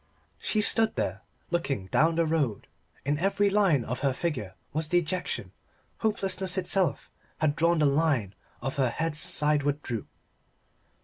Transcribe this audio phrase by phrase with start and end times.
[0.41, 1.21] She stood there
[1.51, 2.65] looking down the road;
[3.05, 5.51] in every line of her figure was dejection;
[5.99, 8.33] hopelessness itself had drawn the line
[8.63, 10.07] of her head's sideward droop.